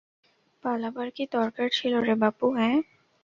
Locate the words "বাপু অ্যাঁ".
2.21-2.77